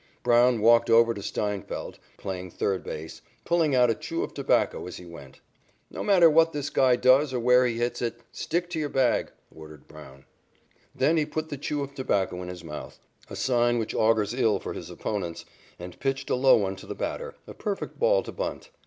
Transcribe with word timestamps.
Brown 0.23 0.61
walked 0.61 0.89
over 0.89 1.13
to 1.13 1.21
Steinfeldt, 1.21 1.99
playing 2.17 2.49
third 2.49 2.83
base, 2.83 3.21
pulling 3.45 3.75
out 3.75 3.91
a 3.91 3.93
chew 3.93 4.23
of 4.23 4.33
tobacco 4.33 4.87
as 4.87 4.97
he 4.97 5.05
went. 5.05 5.41
"No 5.91 6.03
matter 6.03 6.27
what 6.27 6.53
this 6.53 6.71
guy 6.71 6.95
does 6.95 7.35
or 7.35 7.39
where 7.39 7.67
he 7.67 7.77
hits 7.77 8.01
it, 8.01 8.19
stick 8.31 8.67
to 8.71 8.79
your 8.79 8.89
bag," 8.89 9.29
ordered 9.55 9.87
Brown. 9.87 10.25
Then 10.95 11.17
he 11.17 11.25
put 11.27 11.49
the 11.49 11.55
chew 11.59 11.83
of 11.83 11.93
tobacco 11.93 12.41
in 12.41 12.47
his 12.47 12.63
mouth, 12.63 12.97
a 13.29 13.35
sign 13.35 13.77
which 13.77 13.93
augurs 13.93 14.33
ill 14.33 14.57
for 14.59 14.73
his 14.73 14.89
opponents, 14.89 15.45
and 15.77 15.99
pitched 15.99 16.31
a 16.31 16.35
low 16.35 16.57
one 16.57 16.75
to 16.77 16.87
the 16.87 16.95
batter, 16.95 17.35
a 17.45 17.53
perfect 17.53 17.99
ball 17.99 18.23
to 18.23 18.31
bunt. 18.31 18.71